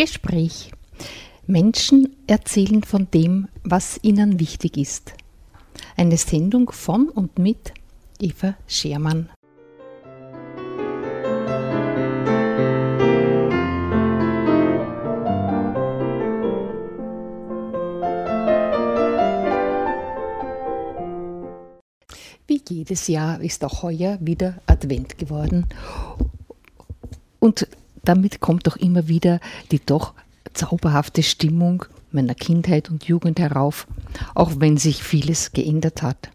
[0.00, 0.72] Gespräch.
[1.46, 5.12] Menschen erzählen von dem, was ihnen wichtig ist.
[5.94, 7.74] Eine Sendung von und mit
[8.18, 9.28] Eva Schermann.
[22.46, 25.66] Wie jedes Jahr ist auch heuer wieder Advent geworden.
[27.38, 27.68] Und
[28.04, 29.40] damit kommt auch immer wieder
[29.70, 30.14] die doch
[30.52, 33.86] zauberhafte Stimmung meiner Kindheit und Jugend herauf,
[34.34, 36.30] auch wenn sich vieles geändert hat.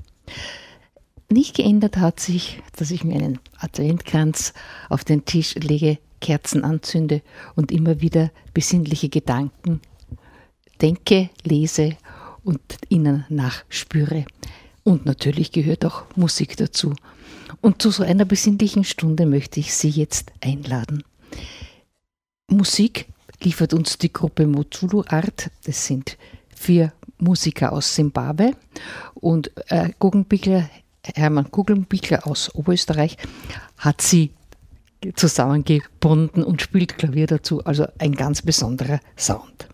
[1.30, 4.54] Nicht geändert hat sich, dass ich mir einen Adventkranz
[4.90, 7.22] auf den Tisch lege, Kerzen anzünde
[7.56, 9.82] und immer wieder besinnliche Gedanken
[10.82, 11.96] denke, lese
[12.44, 14.26] und ihnen nachspüre.
[14.84, 16.94] Und natürlich gehört auch Musik dazu.
[17.62, 21.04] Und zu so einer besinnlichen Stunde möchte ich Sie jetzt einladen.
[22.50, 23.08] Musik
[23.42, 25.50] liefert uns die Gruppe Mozulu Art.
[25.66, 26.18] Das sind
[26.56, 28.52] vier Musiker aus Zimbabwe
[29.16, 30.70] und äh, Guggenbichler,
[31.16, 33.18] Hermann Guggenbichler aus Oberösterreich
[33.78, 34.32] hat sie
[35.16, 37.64] zusammengebunden und spielt Klavier dazu.
[37.66, 39.68] Also ein ganz besonderer Sound.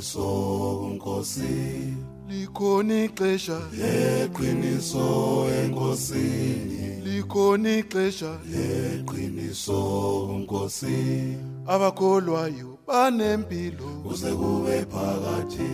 [0.00, 1.94] Leqiniso nkosi.
[2.28, 3.60] Likhona ixesha.
[3.72, 8.38] Leqiniso enkosini likhona ixesha.
[8.50, 11.36] Leqiniso nkosi.
[11.66, 14.02] Abakholwayo banempilo.
[14.02, 15.70] Kuze kube phakathi.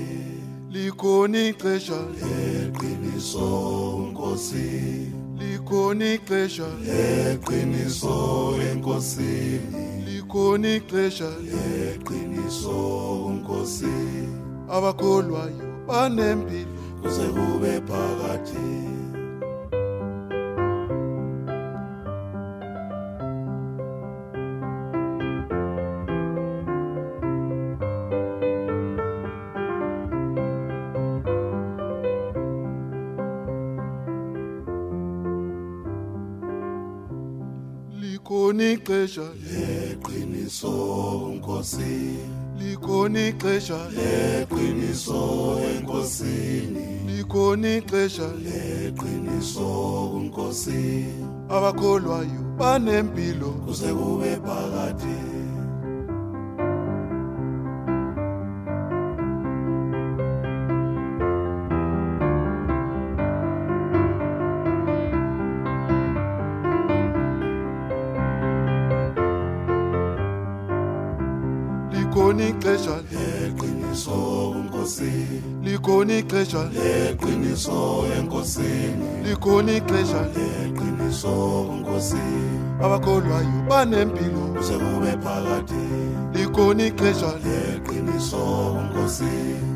[0.71, 1.99] Likhona ixesha.
[2.21, 3.49] Leqiniso
[4.11, 5.13] nkosi.
[5.39, 6.67] Likhona ixesha.
[6.87, 9.96] Leqiniso enkosini
[10.27, 12.79] likhona ixesha leqiniso
[13.35, 13.97] nkosi
[14.69, 16.71] abakholwayo banempilo
[17.03, 18.96] kuze kube phakathi
[50.67, 51.07] nkosi
[51.49, 53.51] abakholwayo banempilo.
[53.67, 55.17] Kuze kube phakathi.
[71.93, 72.97] Likhona ixesha.
[73.13, 75.13] Leqiniso nkosi
[75.63, 76.71] likhona ixesha.
[76.75, 79.07] Leqiniso enkosini.
[79.25, 79.73] Likhona
[82.17, 84.41] nkosi abakholwayo banempilo.
[84.57, 85.75] Kuze kube phakathi.
[86.35, 87.33] Likhona ixesha.
[87.45, 89.25] Leqiniso nkosi.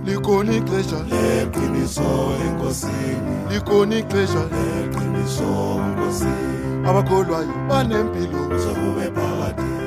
[0.04, 0.96] Likhona ixesha.
[1.10, 4.42] Leqiniso enkosini likhona ixesha.
[4.54, 6.32] Leqiniso nkosi.
[6.88, 8.48] Abakholwayo banempilo.
[8.48, 9.79] Kuze kube phakathi.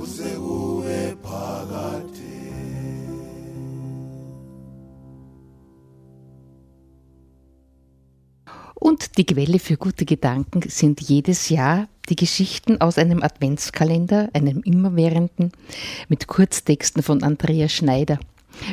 [0.00, 0.80] Kuze kube
[8.82, 14.62] Und die Quelle für gute Gedanken sind jedes Jahr die Geschichten aus einem Adventskalender, einem
[14.62, 15.52] immerwährenden,
[16.08, 18.18] mit Kurztexten von Andrea Schneider.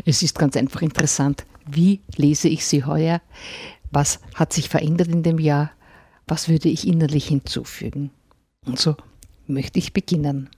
[0.05, 1.45] Es ist ganz einfach interessant.
[1.69, 3.21] Wie lese ich sie heuer?
[3.91, 5.71] Was hat sich verändert in dem Jahr?
[6.25, 8.11] Was würde ich innerlich hinzufügen?
[8.65, 8.95] Und so
[9.45, 10.49] möchte ich beginnen.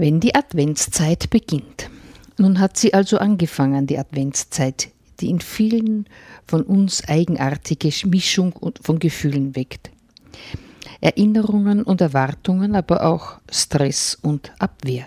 [0.00, 1.90] Wenn die Adventszeit beginnt.
[2.38, 4.88] Nun hat sie also angefangen, die Adventszeit,
[5.20, 6.06] die in vielen
[6.46, 9.90] von uns eigenartige Mischung von Gefühlen weckt.
[11.02, 15.06] Erinnerungen und Erwartungen, aber auch Stress und Abwehr.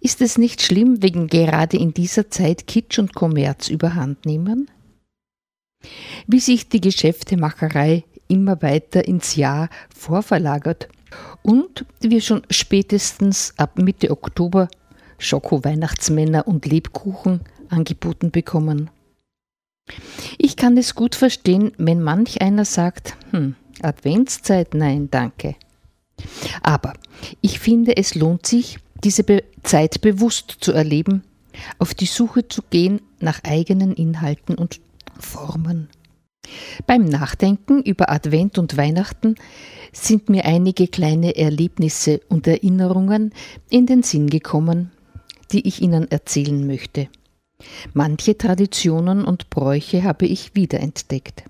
[0.00, 4.68] Ist es nicht schlimm, wegen gerade in dieser Zeit Kitsch und Kommerz überhand nehmen?
[6.26, 10.88] Wie sich die Geschäftemacherei immer weiter ins Jahr vorverlagert
[11.42, 14.68] und wir schon spätestens ab Mitte Oktober
[15.18, 18.90] Schoko-Weihnachtsmänner und Lebkuchen angeboten bekommen.
[20.38, 25.54] Ich kann es gut verstehen, wenn manch einer sagt, hm, Adventszeit, nein, danke.
[26.62, 26.94] Aber
[27.40, 31.22] ich finde, es lohnt sich, diese Be Zeit bewusst zu erleben,
[31.78, 34.80] auf die Suche zu gehen nach eigenen Inhalten und
[35.18, 35.88] Formen.
[36.86, 39.34] Beim Nachdenken über Advent und Weihnachten
[40.04, 43.32] sind mir einige kleine Erlebnisse und Erinnerungen
[43.70, 44.92] in den Sinn gekommen,
[45.52, 47.08] die ich Ihnen erzählen möchte.
[47.94, 51.44] Manche Traditionen und Bräuche habe ich wiederentdeckt.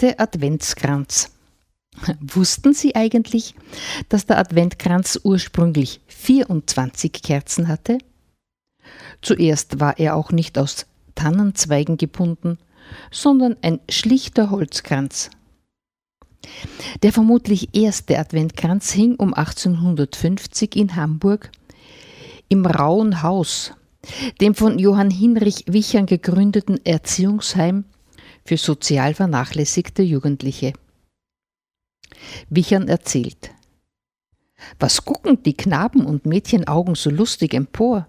[0.00, 1.32] Der erste Adventskranz.
[2.20, 3.56] Wussten Sie eigentlich,
[4.08, 7.98] dass der Adventkranz ursprünglich 24 Kerzen hatte?
[9.22, 10.86] Zuerst war er auch nicht aus
[11.16, 12.58] Tannenzweigen gebunden,
[13.10, 15.30] sondern ein schlichter Holzkranz.
[17.02, 21.50] Der vermutlich erste Adventkranz hing um 1850 in Hamburg
[22.48, 23.72] im Rauen Haus,
[24.40, 27.84] dem von Johann Hinrich Wichern gegründeten Erziehungsheim
[28.48, 30.72] für sozial vernachlässigte Jugendliche.
[32.48, 33.50] Wichern erzählt.
[34.78, 38.08] Was gucken die Knaben und Mädchenaugen so lustig empor?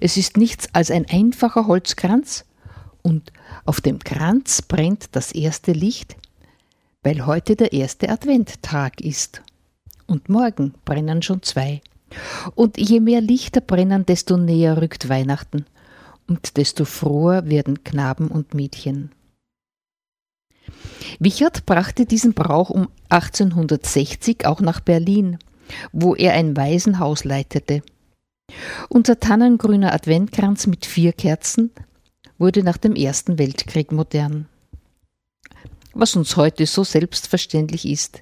[0.00, 2.46] Es ist nichts als ein einfacher Holzkranz,
[3.02, 3.30] und
[3.66, 6.16] auf dem Kranz brennt das erste Licht,
[7.02, 9.42] weil heute der erste Adventtag ist.
[10.06, 11.82] Und morgen brennen schon zwei.
[12.54, 15.66] Und je mehr Lichter brennen, desto näher rückt Weihnachten,
[16.26, 19.10] und desto froher werden Knaben und Mädchen.
[21.18, 25.38] Wichert brachte diesen Brauch um 1860 auch nach Berlin,
[25.92, 27.82] wo er ein Waisenhaus leitete.
[28.88, 31.70] Unser tannengrüner Adventkranz mit vier Kerzen
[32.38, 34.46] wurde nach dem Ersten Weltkrieg modern.
[35.94, 38.20] Was uns heute so selbstverständlich ist.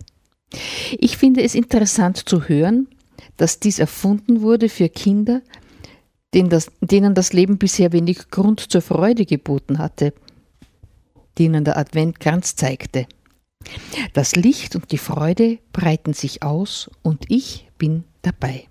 [0.99, 2.89] Ich finde es interessant zu hören,
[3.37, 5.43] dass dies erfunden wurde für Kinder,
[6.35, 10.13] denen das, denen das Leben bisher wenig Grund zur Freude geboten hatte,
[11.39, 13.07] denen der Adventkranz zeigte.
[14.15, 18.67] Das Licht und die Freude breiten sich aus und ich bin dabei.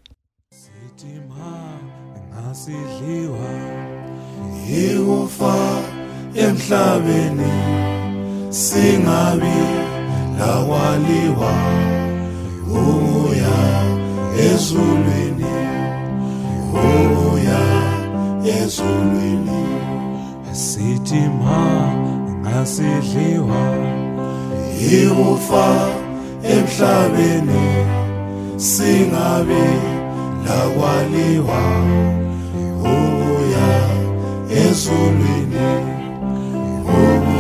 [20.60, 23.64] sithi ma ngasidliwa
[24.92, 25.68] ikufa
[26.44, 27.68] emhlabeni
[28.58, 29.68] singabi
[30.46, 31.62] lakwaliwa
[32.84, 33.72] uya
[34.64, 35.70] ezulwini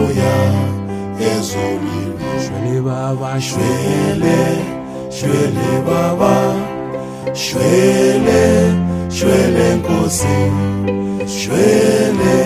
[0.01, 0.35] uya
[1.31, 2.29] ezulwini.
[2.45, 4.39] Shwele baba shwele
[5.17, 6.35] shwele baba
[7.33, 8.73] shwele
[9.09, 10.37] shwele nkosi
[11.39, 12.37] shwele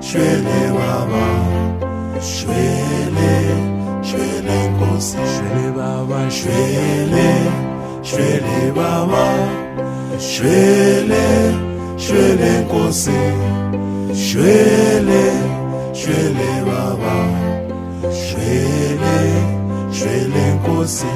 [0.00, 1.26] shwele baba
[2.20, 3.32] shwele
[4.02, 5.16] shwele nkosi.
[5.16, 7.28] Shwele baba shwele
[8.02, 9.26] shwele baba.
[10.18, 11.24] Shwele
[11.96, 13.20] shwele nkosi.
[14.14, 15.24] Shwele
[15.92, 17.16] shwele baba.
[18.12, 19.16] Shwele
[19.92, 21.06] shwele nkosi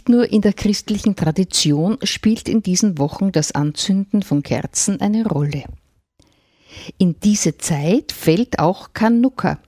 [0.00, 5.26] Nicht nur in der christlichen Tradition spielt in diesen Wochen das Anzünden von Kerzen eine
[5.26, 5.64] Rolle.
[6.96, 9.58] In diese Zeit fällt auch Chanukka,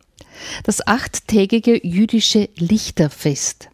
[0.64, 3.68] das achttägige jüdische Lichterfest.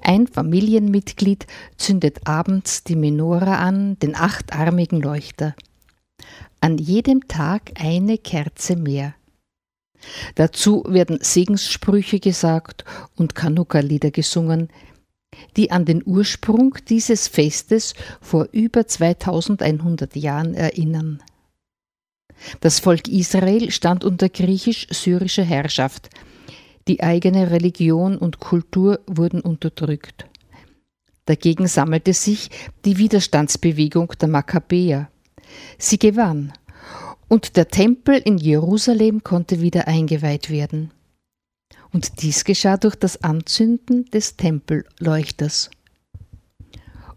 [0.00, 5.54] Ein Familienmitglied zündet abends die Menora an, den achtarmigen Leuchter.
[6.58, 9.14] An jedem Tag eine Kerze mehr.
[10.36, 14.70] Dazu werden Segenssprüche gesagt und Chanukka-Lieder gesungen,
[15.56, 21.22] die an den Ursprung dieses Festes vor über 2100 Jahren erinnern.
[22.60, 26.10] Das Volk Israel stand unter griechisch-syrischer Herrschaft.
[26.86, 30.26] Die eigene Religion und Kultur wurden unterdrückt.
[31.24, 32.50] Dagegen sammelte sich
[32.84, 35.10] die Widerstandsbewegung der Makkabäer.
[35.78, 36.52] Sie gewann,
[37.28, 40.92] und der Tempel in Jerusalem konnte wieder eingeweiht werden
[41.96, 45.70] und dies geschah durch das Anzünden des Tempelleuchters.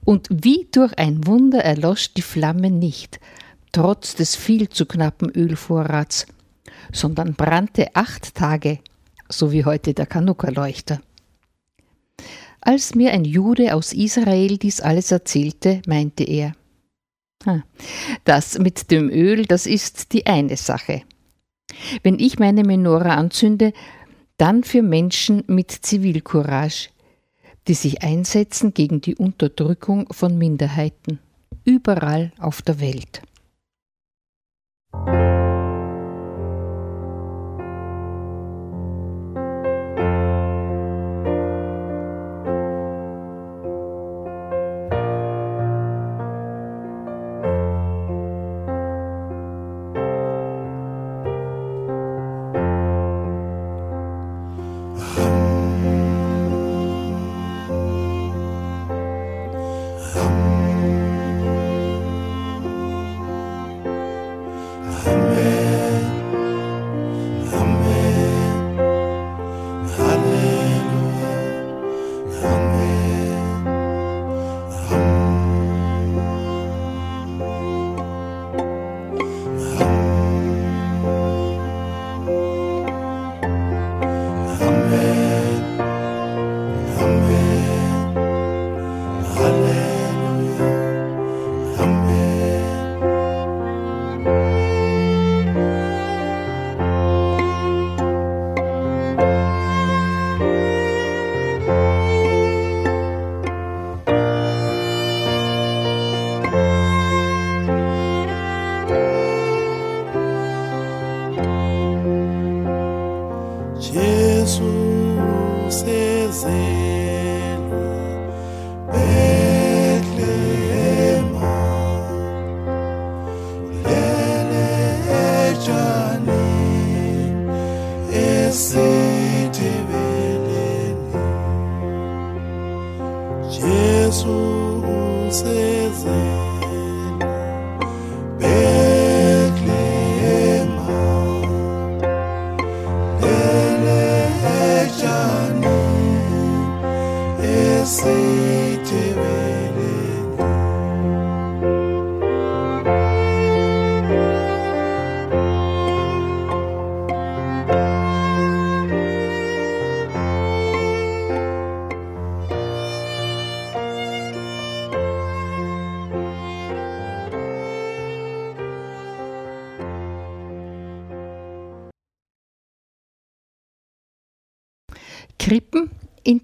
[0.06, 3.20] Und wie durch ein Wunder erlosch die Flamme nicht,
[3.74, 6.28] trotz des viel zu knappen Ölvorrats,
[6.94, 8.80] sondern brannte acht Tage,
[9.28, 11.02] so wie heute der Chanukka-Leuchter.
[12.62, 16.54] Als mir ein Jude aus Israel dies alles erzählte, meinte er,
[18.24, 21.02] das mit dem Öl, das ist die eine Sache.
[22.02, 23.74] Wenn ich meine Menora anzünde,
[24.40, 26.90] dann für Menschen mit Zivilcourage,
[27.68, 31.20] die sich einsetzen gegen die Unterdrückung von Minderheiten,
[31.66, 33.22] überall auf der Welt.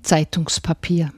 [0.05, 1.11] Zeitungspapier.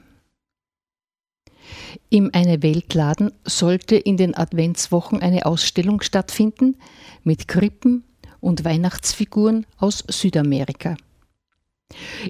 [2.08, 6.74] Im Eine Weltladen sollte in den Adventswochen eine Ausstellung stattfinden
[7.22, 8.04] mit Krippen
[8.40, 10.96] und Weihnachtsfiguren aus Südamerika.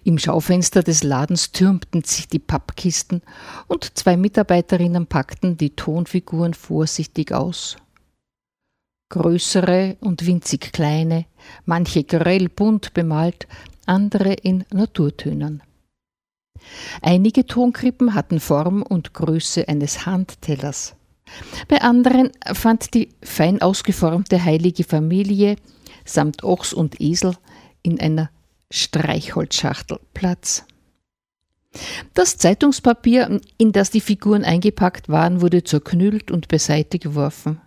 [0.02, 3.22] Im Schaufenster des Ladens türmten sich die Pappkisten
[3.68, 7.76] und zwei Mitarbeiterinnen packten die Tonfiguren vorsichtig aus.
[9.10, 11.26] Größere und winzig kleine,
[11.66, 13.46] manche grell bunt bemalt,
[13.86, 15.62] andere in Naturtönen.
[17.02, 20.94] Einige Tonkrippen hatten Form und Größe eines Handtellers.
[21.68, 25.56] Bei anderen fand die fein ausgeformte heilige Familie
[26.04, 27.34] samt Ochs und Esel
[27.82, 28.30] in einer
[28.70, 30.64] Streichholzschachtel Platz.
[32.14, 37.60] Das Zeitungspapier, in das die Figuren eingepackt waren, wurde zerknüllt und beiseite geworfen.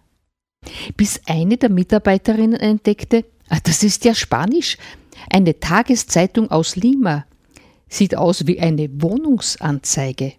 [0.97, 4.77] Bis eine der Mitarbeiterinnen entdeckte, ah, das ist ja Spanisch,
[5.31, 7.25] eine Tageszeitung aus Lima.
[7.91, 10.31] Sieht aus wie eine Wohnungsanzeige,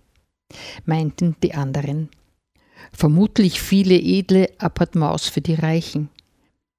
[0.86, 2.08] meinten die anderen.
[2.92, 6.08] Vermutlich viele edle Appartements für die Reichen.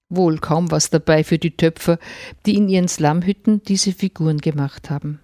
[0.10, 2.00] Wohl kaum was dabei für die Töpfer,
[2.48, 5.20] die in ihren Slumhütten diese Figuren gemacht haben.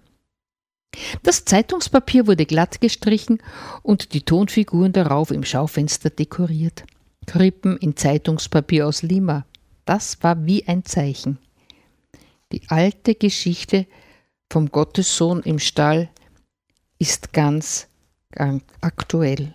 [1.24, 3.42] Das Zeitungspapier wurde glatt gestrichen
[3.82, 6.84] und die Tonfiguren darauf im Schaufenster dekoriert.
[7.26, 9.46] Krippen in Zeitungspapier aus Lima.
[9.84, 11.38] Das war wie ein Zeichen.
[12.52, 13.86] Die alte Geschichte
[14.50, 16.10] vom Gottessohn im Stall
[16.98, 17.86] ist ganz,
[18.80, 19.54] aktuell.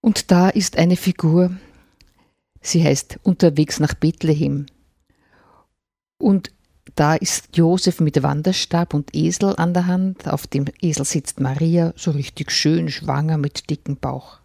[0.00, 1.56] Und da ist eine Figur,
[2.60, 4.66] sie heißt Unterwegs nach Bethlehem.
[6.18, 6.50] Und
[6.94, 10.28] da ist Josef mit Wanderstab und Esel an der Hand.
[10.28, 14.38] Auf dem Esel sitzt Maria, so richtig schön schwanger mit dickem Bauch.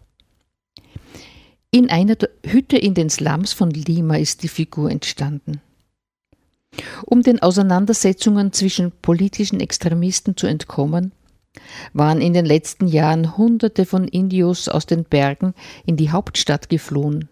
[1.70, 5.62] In einer Hütte in den Slums von Lima ist die Figur entstanden.
[7.04, 11.12] Um den Auseinandersetzungen zwischen politischen Extremisten zu entkommen,
[11.92, 15.54] waren in den letzten Jahren Hunderte von Indios aus den Bergen
[15.84, 17.28] in die Hauptstadt geflohen,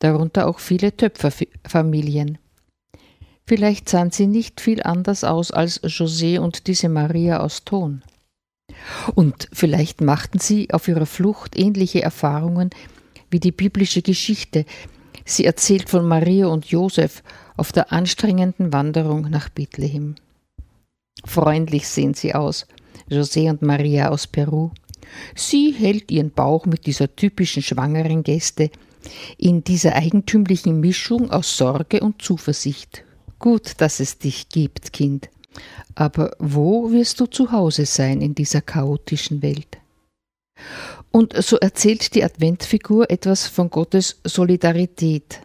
[0.00, 2.38] darunter auch viele Töpferfamilien.
[3.46, 8.02] Vielleicht sahen sie nicht viel anders aus als José und diese Maria aus Ton.
[9.14, 12.70] Und vielleicht machten sie auf ihrer Flucht ähnliche Erfahrungen
[13.30, 14.64] wie die biblische Geschichte.
[15.24, 17.22] Sie erzählt von Maria und Josef
[17.56, 20.16] auf der anstrengenden Wanderung nach Bethlehem.
[21.24, 22.66] Freundlich sehen sie aus,
[23.08, 24.70] José und Maria aus Peru.
[25.34, 28.70] Sie hält ihren Bauch mit dieser typischen schwangeren Geste,
[29.36, 33.04] in dieser eigentümlichen Mischung aus Sorge und Zuversicht.
[33.38, 35.28] Gut, dass es dich gibt, Kind.
[35.94, 39.78] Aber wo wirst du zu Hause sein in dieser chaotischen Welt?
[41.10, 45.40] Und so erzählt die Adventfigur etwas von Gottes Solidarität,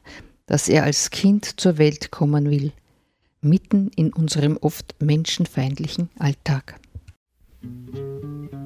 [0.50, 2.72] dass er als Kind zur Welt kommen will,
[3.40, 6.80] mitten in unserem oft menschenfeindlichen Alltag.
[7.62, 8.59] La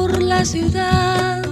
[0.00, 1.42] por la ciudad.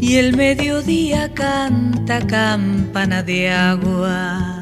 [0.00, 4.60] y el mediodía canta campana de agua.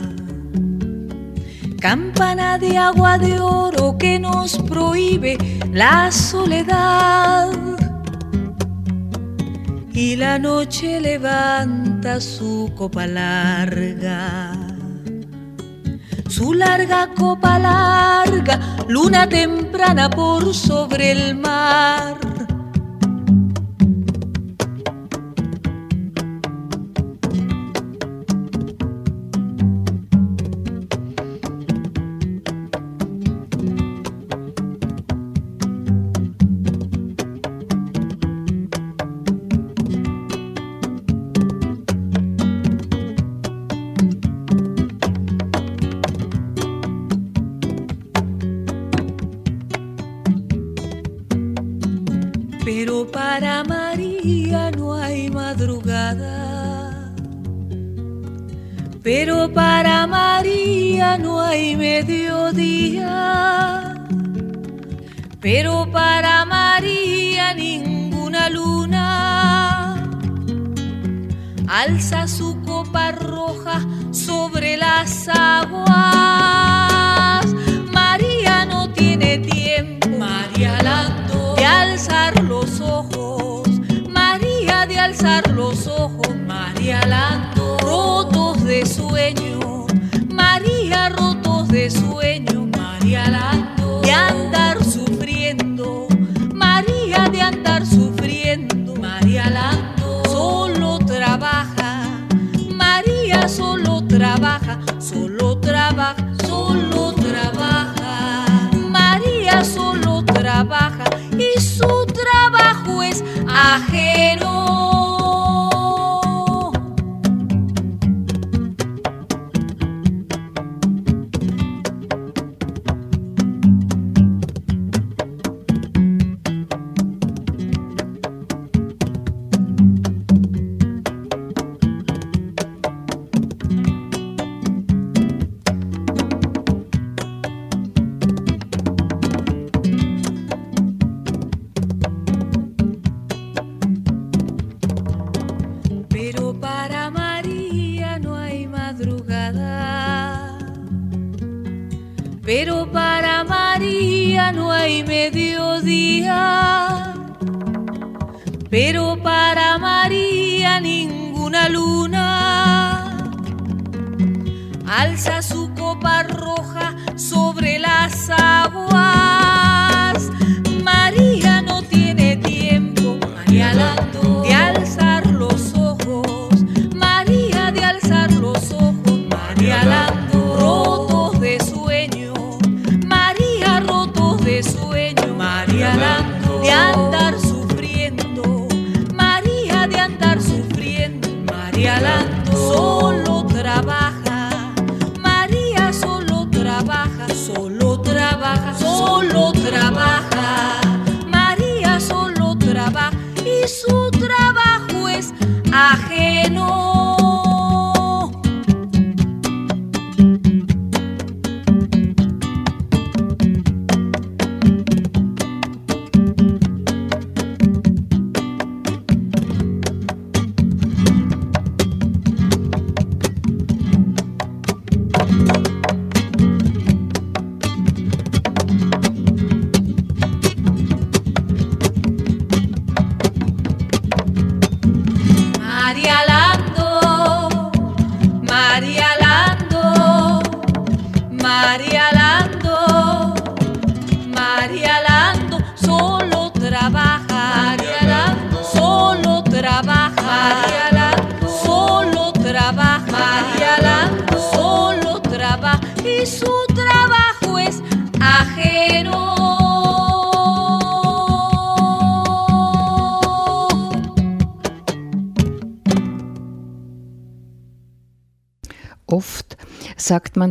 [1.80, 5.36] Campana de agua de oro que nos prohíbe
[5.72, 7.50] la soledad.
[9.92, 14.52] Y la noche levanta su copa larga.
[16.28, 18.58] Su larga copa larga,
[18.92, 22.31] luna temprana por sobre el mar
[65.42, 69.96] Pero para María ninguna luna
[71.66, 75.96] alza su copa roja sobre las aguas.
[77.90, 83.68] María no tiene tiempo, María Lando, de alzar los ojos.
[84.08, 89.86] María de alzar los ojos, María Lando, rotos de sueño.
[90.28, 92.41] María rotos de sueño,
[104.22, 106.14] trabaja, solo trabaja,
[106.46, 108.70] solo trabaja.
[108.88, 111.04] María solo trabaja
[111.36, 114.11] y su trabajo es ajeno.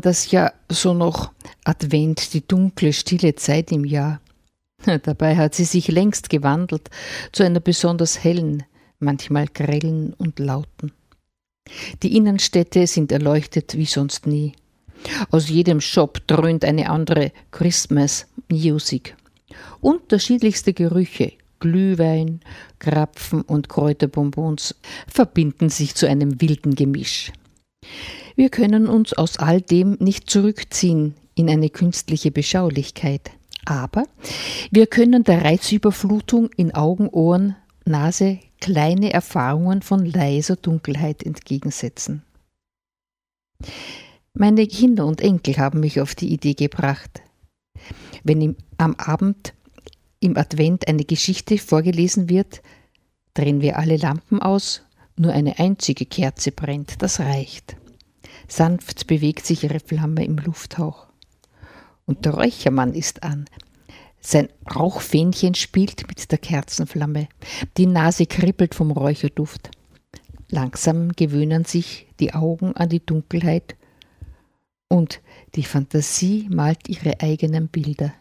[0.01, 1.31] Man das ja so noch
[1.63, 4.19] Advent, die dunkle, stille Zeit im Jahr.
[5.03, 6.89] Dabei hat sie sich längst gewandelt
[7.31, 8.63] zu einer besonders hellen,
[8.97, 10.91] manchmal grellen und lauten.
[12.01, 14.53] Die Innenstädte sind erleuchtet wie sonst nie.
[15.29, 19.15] Aus jedem Shop dröhnt eine andere Christmas Music.
[19.81, 22.39] Unterschiedlichste Gerüche, Glühwein,
[22.79, 24.73] Krapfen und Kräuterbonbons
[25.07, 27.31] verbinden sich zu einem wilden Gemisch.
[28.41, 33.29] Wir können uns aus all dem nicht zurückziehen in eine künstliche Beschaulichkeit.
[33.65, 34.07] Aber
[34.71, 42.23] wir können der Reizüberflutung in Augen, Ohren, Nase kleine Erfahrungen von leiser Dunkelheit entgegensetzen.
[44.33, 47.21] Meine Kinder und Enkel haben mich auf die Idee gebracht.
[48.23, 49.53] Wenn im, am Abend
[50.19, 52.63] im Advent eine Geschichte vorgelesen wird,
[53.35, 54.81] drehen wir alle Lampen aus,
[55.15, 57.75] nur eine einzige Kerze brennt, das reicht.
[58.47, 61.07] Sanft bewegt sich ihre Flamme im Lufthauch.
[62.05, 63.45] Und der Räuchermann ist an.
[64.19, 67.27] Sein Rauchfähnchen spielt mit der Kerzenflamme.
[67.77, 69.71] Die Nase kribbelt vom Räucherduft.
[70.49, 73.75] Langsam gewöhnen sich die Augen an die Dunkelheit
[74.89, 75.21] und
[75.55, 78.13] die Fantasie malt ihre eigenen Bilder.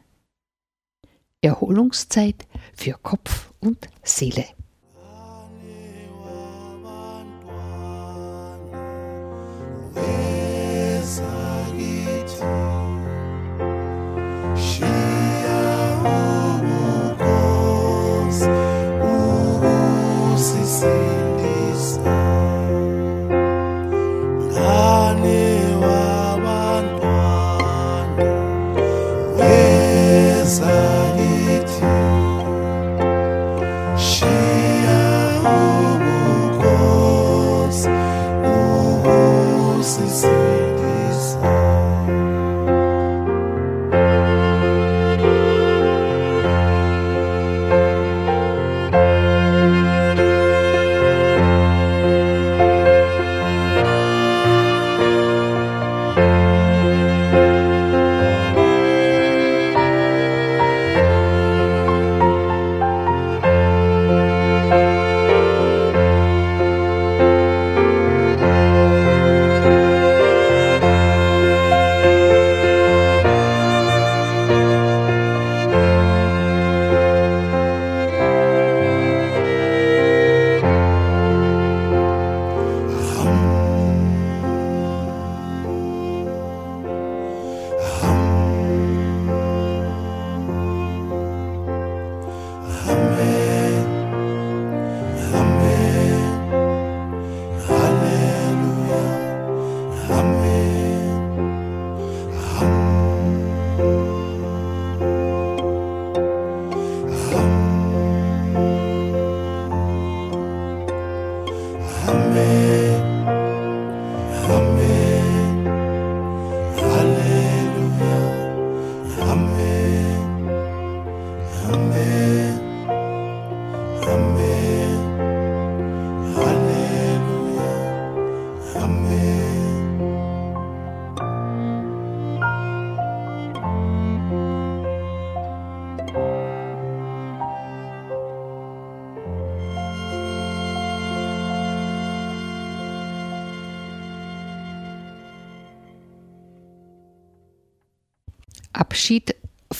[1.42, 4.44] Erholungszeit für Kopf und Seele.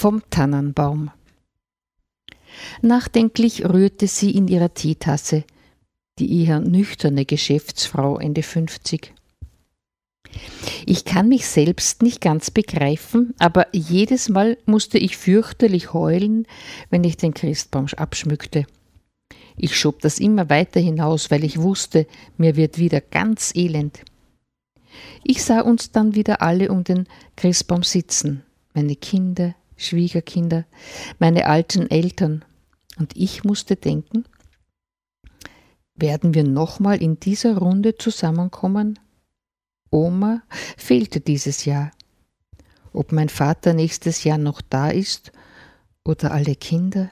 [0.00, 1.10] Vom Tannenbaum.
[2.80, 5.44] Nachdenklich rührte sie in ihrer Teetasse,
[6.18, 9.12] die eher nüchterne Geschäftsfrau Ende 50.
[10.86, 16.46] Ich kann mich selbst nicht ganz begreifen, aber jedes Mal musste ich fürchterlich heulen,
[16.88, 18.64] wenn ich den Christbaum abschmückte.
[19.58, 22.06] Ich schob das immer weiter hinaus, weil ich wusste,
[22.38, 24.00] mir wird wieder ganz elend.
[25.24, 30.66] Ich sah uns dann wieder alle um den Christbaum sitzen, meine Kinder, Schwiegerkinder,
[31.18, 32.44] meine alten Eltern,
[32.98, 34.24] und ich musste denken,
[35.94, 38.98] werden wir nochmal in dieser Runde zusammenkommen?
[39.90, 40.42] Oma
[40.76, 41.92] fehlte dieses Jahr.
[42.92, 45.32] Ob mein Vater nächstes Jahr noch da ist
[46.04, 47.10] oder alle Kinder?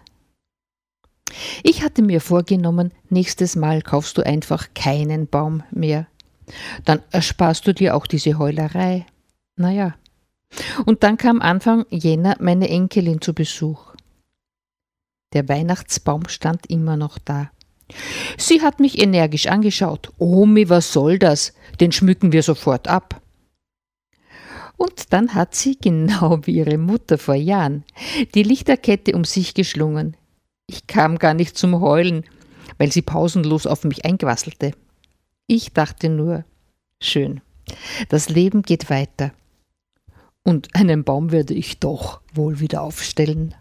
[1.63, 6.07] Ich hatte mir vorgenommen, nächstes Mal kaufst du einfach keinen Baum mehr.
[6.85, 9.07] Dann ersparst du dir auch diese Heulerei.
[9.57, 9.95] Naja.
[10.87, 13.95] Und dann kam Anfang Jänner meine Enkelin zu Besuch.
[15.33, 17.51] Der Weihnachtsbaum stand immer noch da.
[18.37, 20.13] Sie hat mich energisch angeschaut.
[20.19, 21.53] Omi, was soll das?
[21.81, 23.21] Den schmücken wir sofort ab.
[24.77, 27.85] Und dann hat sie, genau wie ihre Mutter vor Jahren,
[28.35, 30.17] die Lichterkette um sich geschlungen.
[30.67, 32.25] Ich kam gar nicht zum Heulen,
[32.79, 34.73] weil sie pausenlos auf mich einquasselte.
[35.47, 36.45] Ich dachte nur,
[37.03, 37.41] schön,
[38.11, 39.33] das Leben geht weiter.
[40.49, 43.55] Und einen Baum werde ich doch wohl wieder aufstellen.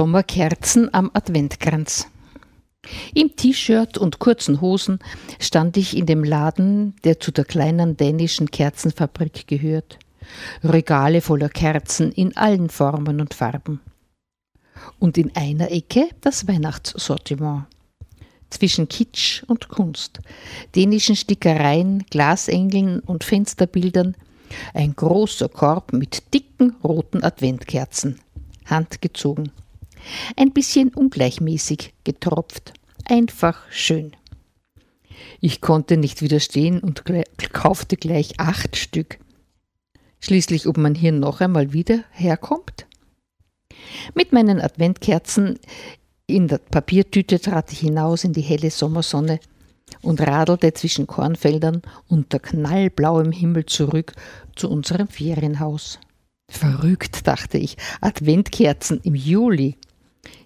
[0.00, 2.06] Sommerkerzen am Adventkranz.
[3.12, 4.98] Im T-Shirt und kurzen Hosen
[5.38, 9.98] stand ich in dem Laden, der zu der kleinen dänischen Kerzenfabrik gehört.
[10.64, 13.82] Regale voller Kerzen in allen Formen und Farben.
[14.98, 17.66] Und in einer Ecke das Weihnachtssortiment.
[18.48, 20.20] Zwischen Kitsch und Kunst,
[20.74, 24.16] dänischen Stickereien, Glasengeln und Fensterbildern
[24.72, 28.18] ein großer Korb mit dicken roten Adventkerzen,
[28.64, 29.52] handgezogen.
[30.36, 32.72] Ein bisschen ungleichmäßig getropft,
[33.04, 34.16] einfach schön.
[35.40, 37.04] Ich konnte nicht widerstehen und
[37.52, 39.18] kaufte gleich acht Stück.
[40.20, 42.86] Schließlich, ob man hier noch einmal wieder herkommt?
[44.14, 45.58] Mit meinen Adventkerzen
[46.26, 49.40] in der Papiertüte trat ich hinaus in die helle Sommersonne
[50.02, 54.12] und radelte zwischen Kornfeldern unter knallblauem Himmel zurück
[54.54, 55.98] zu unserem Ferienhaus.
[56.50, 59.76] Verrückt, dachte ich, Adventkerzen im Juli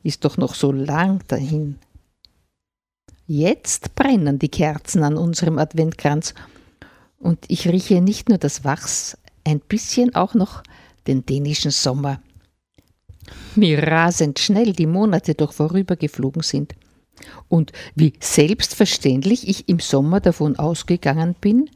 [0.02, 1.78] ist doch noch so lang dahin.
[3.26, 6.34] Jetzt brennen die Kerzen an unserem Adventkranz
[7.18, 10.62] und ich rieche nicht nur das Wachs, ein bisschen auch noch
[11.06, 12.20] den dänischen Sommer.
[13.54, 16.74] Wie rasend schnell die Monate doch vorübergeflogen sind
[17.48, 21.70] und wie selbstverständlich ich im Sommer davon ausgegangen bin,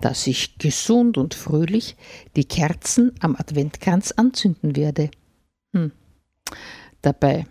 [0.00, 1.96] dass ich gesund und fröhlich
[2.36, 5.10] die Kerzen am Adventkranz anzünden werde.
[5.72, 5.92] Hm.
[7.02, 7.46] Dabei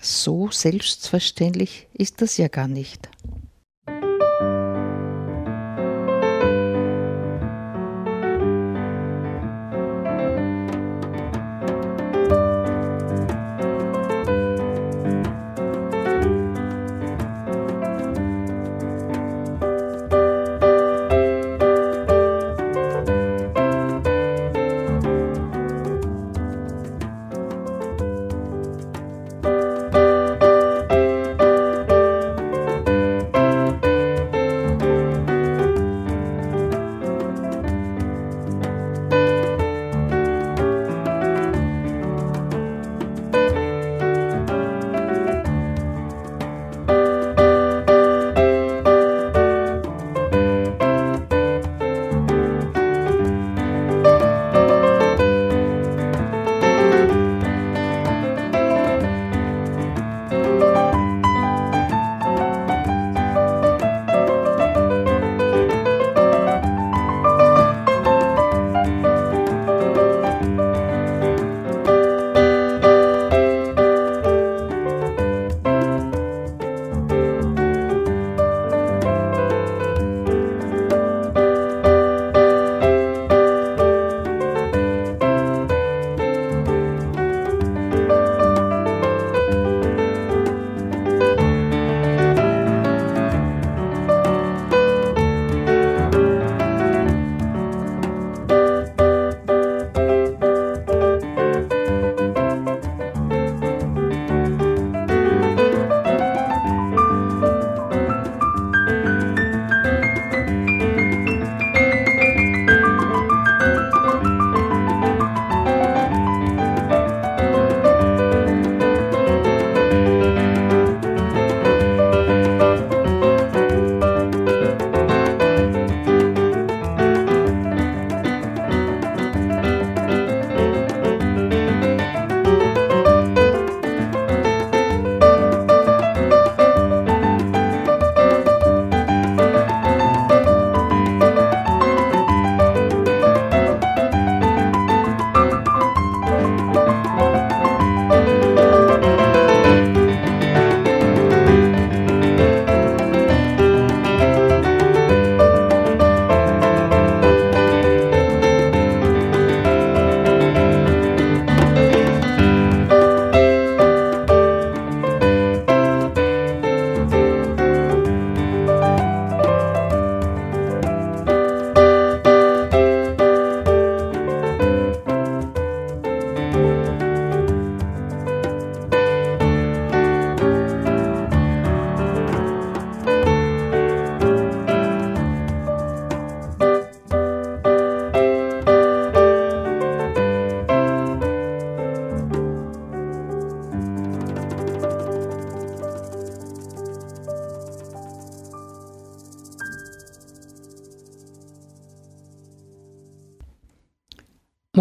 [0.00, 3.08] so selbstverständlich ist das ja gar nicht.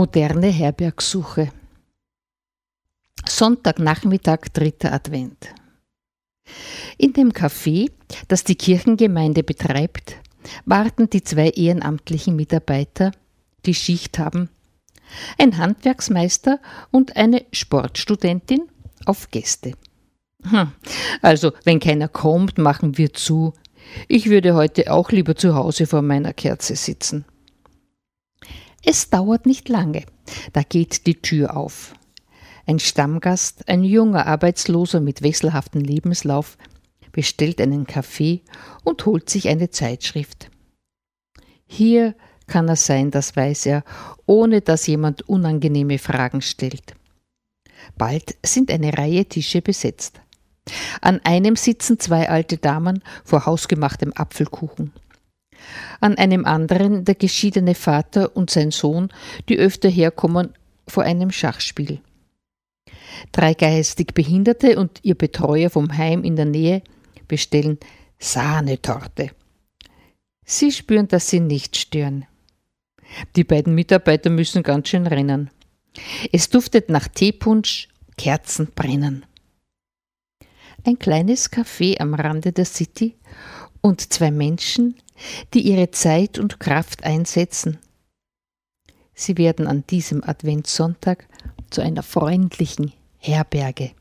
[0.05, 1.49] Moderne Herbergsuche.
[3.27, 5.47] Sonntagnachmittag, dritter Advent.
[6.99, 7.89] In dem Café,
[8.27, 10.17] das die Kirchengemeinde betreibt,
[10.63, 13.13] warten die zwei ehrenamtlichen Mitarbeiter,
[13.65, 14.49] die Schicht haben,
[15.39, 16.59] ein Handwerksmeister
[16.91, 18.61] und eine Sportstudentin
[19.07, 19.71] auf Gäste.
[20.43, 20.71] Hm,
[21.23, 23.55] also, wenn keiner kommt, machen wir zu.
[24.07, 27.25] Ich würde heute auch lieber zu Hause vor meiner Kerze sitzen.
[28.87, 30.03] Es dauert nicht lange.
[30.53, 31.95] Da geht die Tür auf.
[32.67, 36.57] Ein Stammgast, ein junger Arbeitsloser mit wechselhaftem Lebenslauf,
[37.11, 38.41] bestellt einen Kaffee
[38.83, 40.51] und holt sich eine Zeitschrift.
[41.65, 42.15] Hier
[42.45, 43.83] kann er sein, das weiß er,
[44.27, 46.93] ohne dass jemand unangenehme Fragen stellt.
[47.97, 50.21] Bald sind eine Reihe Tische besetzt.
[51.01, 54.93] An einem sitzen zwei alte Damen vor hausgemachtem Apfelkuchen
[55.99, 59.09] an einem anderen der geschiedene Vater und sein Sohn,
[59.49, 60.53] die öfter herkommen
[60.87, 61.99] vor einem Schachspiel.
[63.31, 66.81] Drei geistig Behinderte und ihr Betreuer vom Heim in der Nähe
[67.27, 67.79] bestellen
[68.19, 69.31] Sahnetorte.
[70.45, 72.25] Sie spüren, dass sie nicht stören.
[73.35, 75.49] Die beiden Mitarbeiter müssen ganz schön rennen.
[76.31, 77.87] Es duftet nach Teepunsch,
[78.17, 79.25] Kerzen brennen.
[80.83, 83.15] Ein kleines Café am Rande der City
[83.81, 84.95] und zwei Menschen,
[85.53, 87.79] die ihre Zeit und Kraft einsetzen.
[89.13, 91.27] Sie werden an diesem Adventssonntag
[91.69, 93.91] zu einer freundlichen Herberge.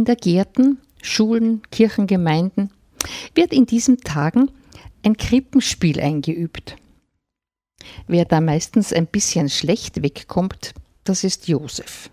[0.00, 2.70] Kindergärten, Schulen, Kirchengemeinden
[3.34, 4.50] wird in diesen Tagen
[5.04, 6.76] ein Krippenspiel eingeübt.
[8.06, 10.72] Wer da meistens ein bisschen schlecht wegkommt,
[11.04, 12.08] das ist Josef.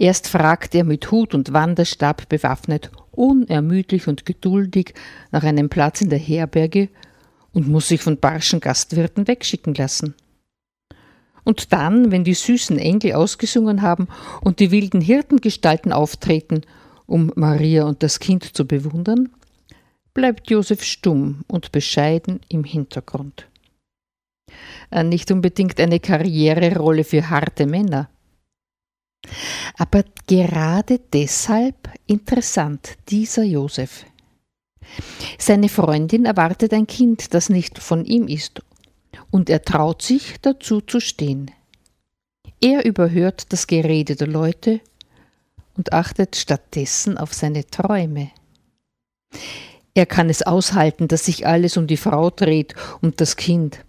[0.00, 4.94] Erst fragt er mit Hut und Wanderstab bewaffnet, unermüdlich und geduldig
[5.30, 6.88] nach einem Platz in der Herberge
[7.52, 10.16] und muss sich von barschen Gastwirten wegschicken lassen.
[11.44, 14.08] Und dann, wenn die süßen Engel ausgesungen haben
[14.40, 16.62] und die wilden Hirtengestalten auftreten,
[17.10, 19.30] um Maria und das Kind zu bewundern,
[20.14, 23.48] bleibt Josef stumm und bescheiden im Hintergrund.
[24.90, 28.08] Äh, Nicht unbedingt eine Karriererolle für harte Männer.
[29.76, 34.06] Aber gerade deshalb interessant dieser Josef.
[35.38, 38.62] Seine Freundin erwartet ein Kind, das nicht von ihm ist,
[39.30, 41.50] und er traut sich dazu zu stehen.
[42.60, 44.80] Er überhört das Gerede der Leute
[45.80, 48.30] und achtet stattdessen auf seine Träume.
[49.94, 53.82] Er kann es aushalten, dass sich alles um die Frau dreht und das Kind.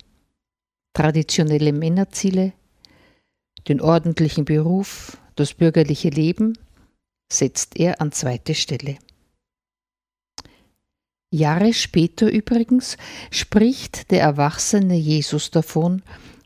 [0.94, 2.54] Traditionelle Männerziele,
[3.68, 6.58] den ordentlichen Beruf, das bürgerliche Leben
[7.30, 8.98] setzt er an zweite Stelle.
[11.30, 12.96] Jahre später übrigens
[13.32, 16.04] spricht der erwachsene Jesus davon,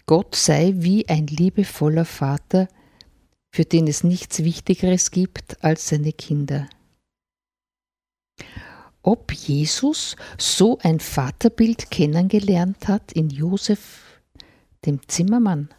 [0.07, 2.67] Gott sei wie ein liebevoller Vater,
[3.55, 6.67] für den es nichts Wichtigeres gibt als seine Kinder.
[9.01, 14.21] Ob Jesus so ein Vaterbild kennengelernt hat in Josef,
[14.85, 15.69] dem Zimmermann?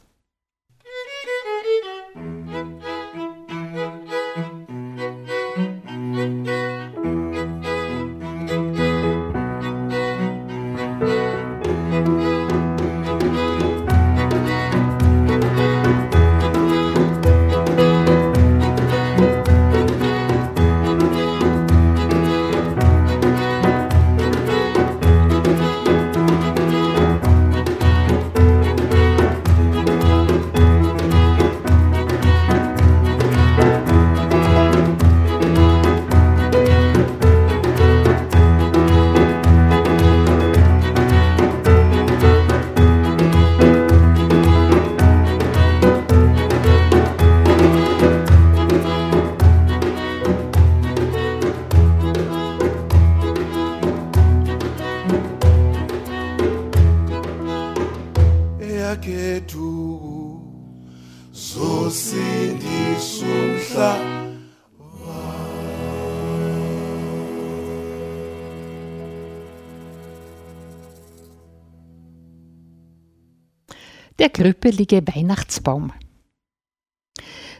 [74.26, 75.92] Der krüppelige Weihnachtsbaum.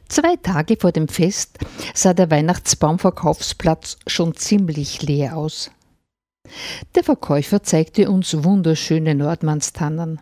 [0.09, 1.61] Zwei Tage vor dem Fest
[1.95, 5.71] sah der Weihnachtsbaumverkaufsplatz schon ziemlich leer aus.
[6.97, 10.21] Der Verkäufer zeigte uns wunderschöne Nordmannstannen.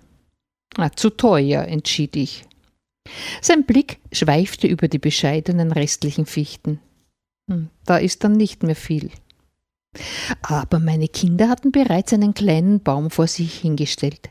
[0.76, 2.44] Ah, zu teuer, entschied ich.
[3.40, 6.78] Sein Blick schweifte über die bescheidenen restlichen Fichten.
[7.50, 9.10] Hm, da ist dann nicht mehr viel.
[10.42, 14.28] Aber meine Kinder hatten bereits einen kleinen Baum vor sich hingestellt.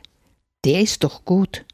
[0.64, 1.64] Der ist doch gut.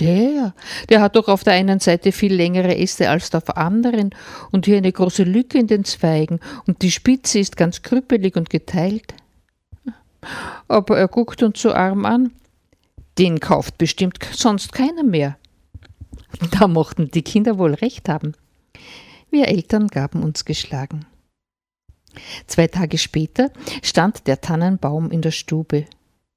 [0.00, 0.54] Der,
[0.88, 4.10] der hat doch auf der einen Seite viel längere Äste als auf der anderen
[4.52, 8.48] und hier eine große Lücke in den Zweigen und die Spitze ist ganz krüppelig und
[8.48, 9.14] geteilt.
[10.68, 12.32] Aber er guckt uns so arm an.
[13.18, 15.36] Den kauft bestimmt sonst keiner mehr.
[16.52, 18.34] Da mochten die Kinder wohl recht haben.
[19.30, 21.06] Wir Eltern gaben uns geschlagen.
[22.46, 23.50] Zwei Tage später
[23.82, 25.86] stand der Tannenbaum in der Stube,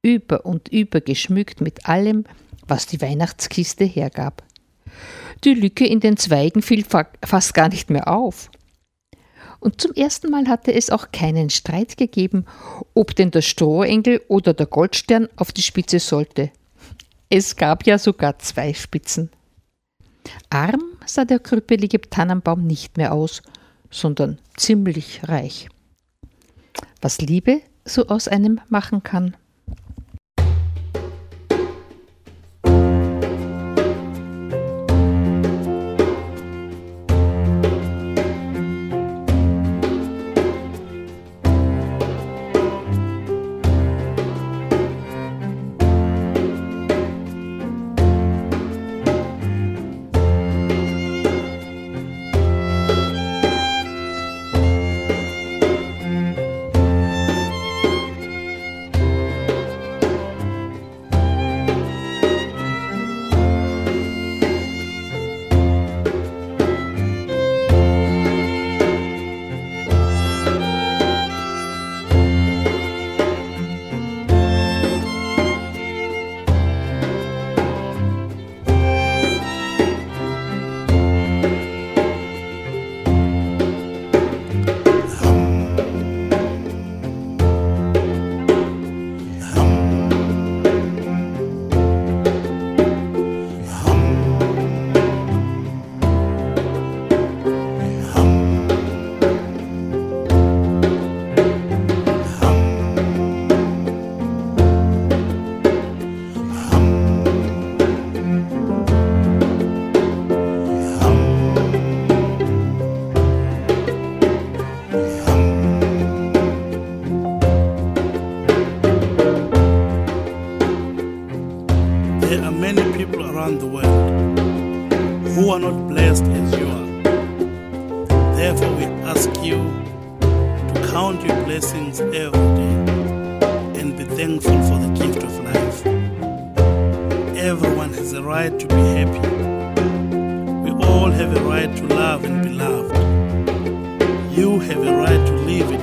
[0.03, 2.25] über und über geschmückt mit allem,
[2.67, 4.43] was die Weihnachtskiste hergab.
[5.43, 8.49] Die Lücke in den Zweigen fiel fast gar nicht mehr auf.
[9.59, 12.45] Und zum ersten Mal hatte es auch keinen Streit gegeben,
[12.95, 16.51] ob denn der Strohengel oder der Goldstern auf die Spitze sollte.
[17.29, 19.29] Es gab ja sogar zwei Spitzen.
[20.49, 23.41] Arm sah der krüppelige Tannenbaum nicht mehr aus,
[23.91, 25.69] sondern ziemlich reich.
[27.01, 29.35] Was Liebe so aus einem machen kann.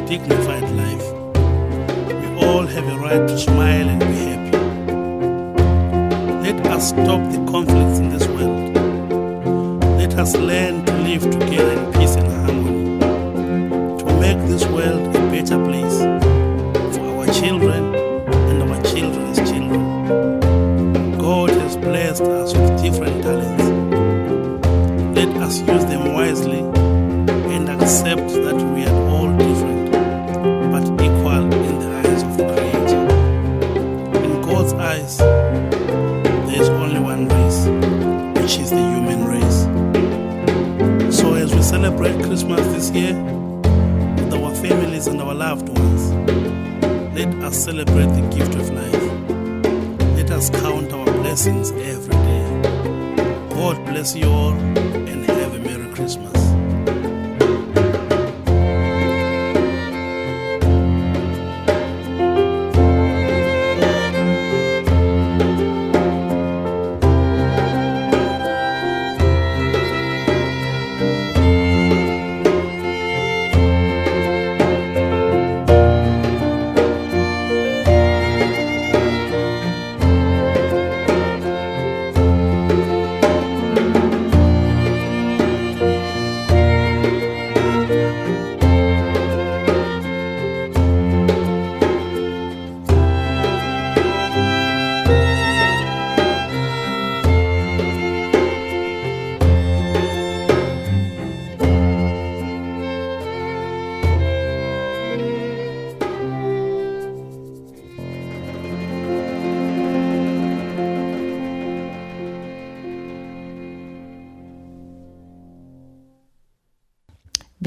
[0.09, 1.07] dignified life.
[2.09, 4.57] We all have a right to smile and be happy.
[6.45, 8.75] Let us stop the conflicts in this world.
[9.99, 12.99] Let us learn to live together in peace and harmony,
[13.99, 15.99] to make this world a better place
[16.97, 21.19] for our children and our children's children.
[21.19, 23.65] God has blessed us with different talents.
[25.15, 26.61] Let us use them wisely
[27.55, 28.78] and accept that we
[41.89, 46.13] celebrate Christmas this year with our families and our loved ones.
[47.17, 50.17] Let us celebrate the gift of life.
[50.17, 53.49] Let us count our blessings every day.
[53.49, 54.88] God bless you all.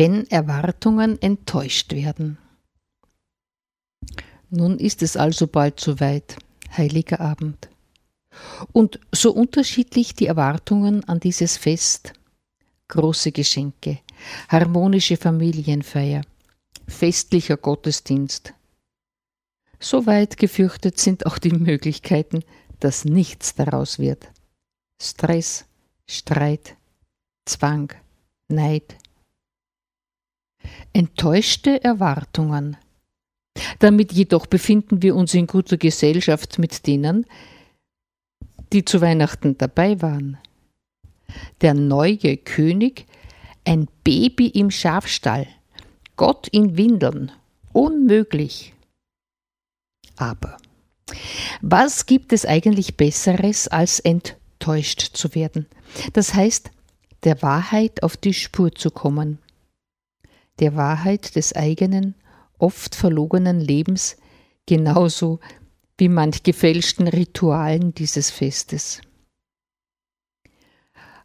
[0.01, 2.39] Wenn Erwartungen enttäuscht werden.
[4.49, 6.37] Nun ist es also bald soweit,
[6.75, 7.69] heiliger Abend.
[8.71, 12.13] Und so unterschiedlich die Erwartungen an dieses Fest,
[12.87, 13.99] große Geschenke,
[14.49, 16.23] harmonische Familienfeier,
[16.87, 18.55] festlicher Gottesdienst.
[19.79, 22.39] So weit gefürchtet sind auch die Möglichkeiten,
[22.79, 24.31] dass nichts daraus wird.
[24.99, 25.65] Stress,
[26.07, 26.75] Streit,
[27.45, 27.93] Zwang,
[28.47, 28.95] Neid.
[30.93, 32.77] Enttäuschte Erwartungen.
[33.79, 37.25] Damit jedoch befinden wir uns in guter Gesellschaft mit denen,
[38.73, 40.37] die zu Weihnachten dabei waren.
[41.61, 43.05] Der neue König,
[43.65, 45.47] ein Baby im Schafstall,
[46.15, 47.31] Gott in Windeln,
[47.73, 48.73] unmöglich.
[50.17, 50.57] Aber
[51.61, 55.67] was gibt es eigentlich Besseres, als enttäuscht zu werden?
[56.13, 56.71] Das heißt,
[57.23, 59.39] der Wahrheit auf die Spur zu kommen,
[60.61, 62.15] der Wahrheit des eigenen,
[62.57, 64.17] oft verlogenen Lebens,
[64.67, 65.39] genauso
[65.97, 69.01] wie manch gefälschten Ritualen dieses Festes.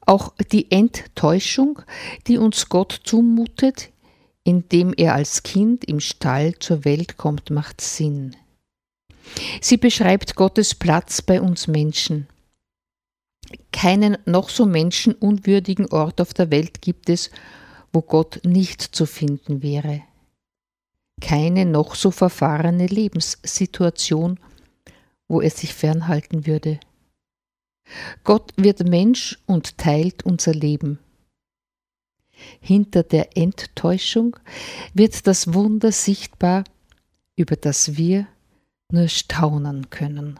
[0.01, 1.82] Auch die Enttäuschung,
[2.26, 3.91] die uns Gott zumutet,
[4.45, 8.37] indem er als Kind im Stall zur Welt kommt, macht Sinn.
[9.61, 12.28] Sie beschreibt Gottes Platz bei uns Menschen.
[13.72, 17.30] Keinen noch so menschenunwürdigen Ort auf der Welt gibt es,
[17.97, 20.03] wo Gott nicht zu finden wäre.
[21.23, 24.39] Keine noch so verfahrene Lebenssituation,
[25.29, 26.79] wo er sich fernhalten würde.
[28.23, 30.99] Gott wird Mensch und teilt unser Leben.
[32.61, 34.37] Hinter der Enttäuschung
[34.93, 36.65] wird das Wunder sichtbar,
[37.35, 38.27] über das wir
[38.93, 40.39] nur staunen können.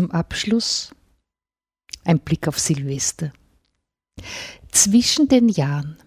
[0.07, 0.91] zum Abschluss
[2.05, 3.33] ein Blick auf Silvester.
[4.71, 5.97] Zwischen den Jahren.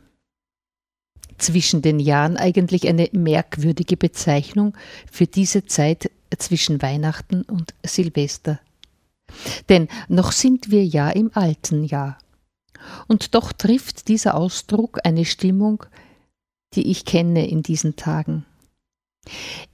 [1.36, 4.74] Zwischen den Jahren eigentlich eine merkwürdige Bezeichnung
[5.10, 8.58] für diese Zeit zwischen Weihnachten und Silvester.
[9.68, 12.16] Denn noch sind wir ja im alten Jahr.
[13.06, 15.84] Und doch trifft dieser Ausdruck eine Stimmung,
[16.72, 18.46] die ich kenne in diesen Tagen.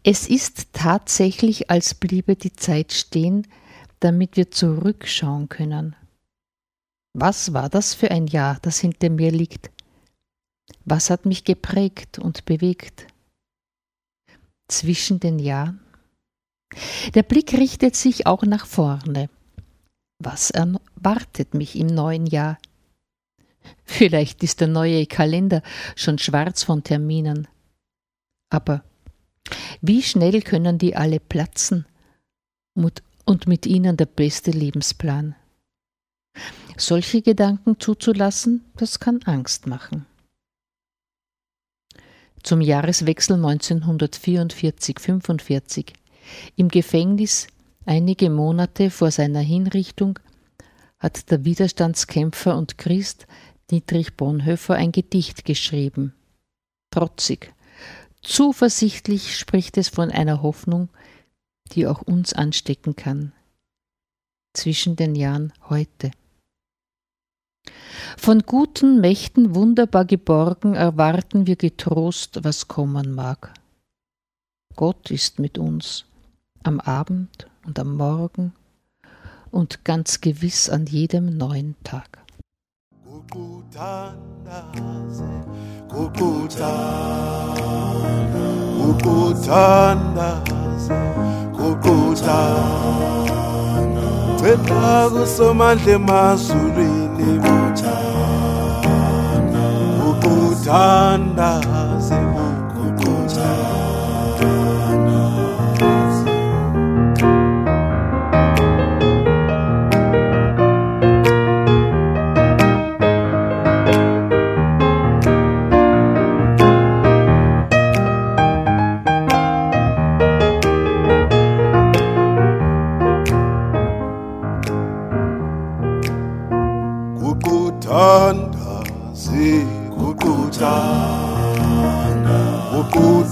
[0.02, 3.46] Es ist tatsächlich, als bliebe die Zeit stehen,
[4.00, 5.96] damit wir zurückschauen können.
[7.14, 9.70] Was war das für ein Jahr, das hinter mir liegt?
[10.84, 13.06] Was hat mich geprägt und bewegt?
[14.68, 15.80] Zwischen den Jahren?
[17.14, 19.30] Der Blick richtet sich auch nach vorne.
[20.18, 22.58] Was erwartet mich im neuen Jahr?
[23.84, 25.62] Vielleicht ist der neue Kalender
[25.94, 27.48] schon schwarz von Terminen.
[28.50, 28.84] Aber
[29.80, 31.86] wie schnell können die alle platzen
[33.26, 35.34] und mit ihnen der beste Lebensplan?
[36.78, 40.06] Solche Gedanken zuzulassen, das kann Angst machen.
[42.42, 45.94] Zum Jahreswechsel 1944-45
[46.56, 47.46] im Gefängnis
[47.84, 50.18] einige Monate vor seiner Hinrichtung
[50.98, 53.26] hat der Widerstandskämpfer und Christ
[53.70, 56.14] Dietrich Bonhoeffer ein Gedicht geschrieben.
[56.90, 57.52] Trotzig,
[58.22, 60.88] zuversichtlich spricht es von einer Hoffnung,
[61.72, 63.32] die auch uns anstecken kann.
[64.54, 66.10] Zwischen den Jahren heute.
[68.16, 73.52] Von guten Mächten wunderbar geborgen erwarten wir getrost, was kommen mag.
[74.76, 76.04] Gott ist mit uns,
[76.62, 78.52] am Abend und am Morgen
[79.50, 82.18] und ganz gewiss an jedem neuen Tag.
[91.56, 93.26] kuquthana
[94.40, 97.28] cela kusomandla emazulwini.
[97.44, 98.54] Buthana
[99.98, 101.50] kuquthana